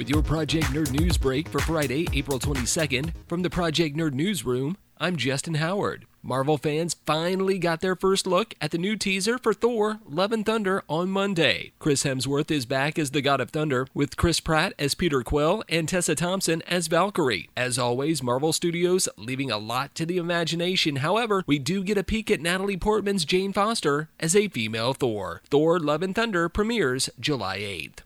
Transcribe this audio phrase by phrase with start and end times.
[0.00, 4.78] With your Project Nerd News break for Friday, April 22nd, from the Project Nerd Newsroom,
[4.96, 6.06] I'm Justin Howard.
[6.22, 10.46] Marvel fans finally got their first look at the new teaser for Thor Love and
[10.46, 11.72] Thunder on Monday.
[11.78, 15.62] Chris Hemsworth is back as the God of Thunder, with Chris Pratt as Peter Quill
[15.68, 17.50] and Tessa Thompson as Valkyrie.
[17.54, 20.96] As always, Marvel Studios leaving a lot to the imagination.
[20.96, 25.42] However, we do get a peek at Natalie Portman's Jane Foster as a female Thor.
[25.50, 27.98] Thor Love and Thunder premieres July 8th.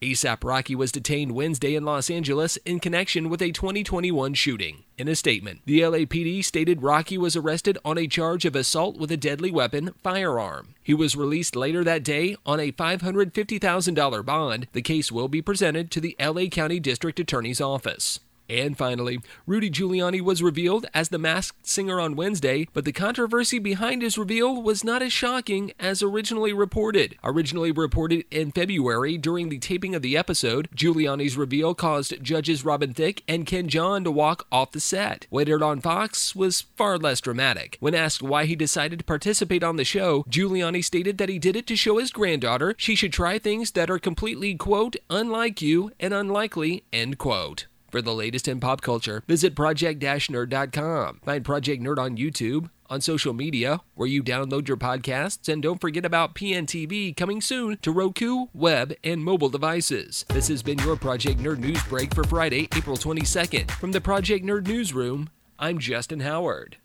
[0.00, 4.84] ASAP Rocky was detained Wednesday in Los Angeles in connection with a 2021 shooting.
[4.96, 9.10] In a statement, the LAPD stated Rocky was arrested on a charge of assault with
[9.10, 10.76] a deadly weapon firearm.
[10.84, 14.68] He was released later that day on a $550,000 bond.
[14.72, 18.20] The case will be presented to the LA County District Attorney's Office.
[18.48, 23.58] And finally, Rudy Giuliani was revealed as the masked singer on Wednesday, but the controversy
[23.58, 27.16] behind his reveal was not as shocking as originally reported.
[27.22, 32.94] Originally reported in February during the taping of the episode, Giuliani's reveal caused judges Robin
[32.94, 35.26] Thicke and Ken Jeong to walk off the set.
[35.28, 37.76] What aired on Fox was far less dramatic.
[37.80, 41.56] When asked why he decided to participate on the show, Giuliani stated that he did
[41.56, 45.92] it to show his granddaughter she should try things that are completely, quote, unlike you
[46.00, 47.66] and unlikely, end quote.
[47.90, 51.20] For the latest in pop culture, visit project-nerd.com.
[51.24, 55.80] Find Project Nerd on YouTube, on social media, where you download your podcasts, and don't
[55.80, 60.26] forget about PNTV coming soon to Roku, web, and mobile devices.
[60.28, 63.70] This has been your Project Nerd News Break for Friday, April 22nd.
[63.72, 66.76] From the Project Nerd Newsroom, I'm Justin Howard.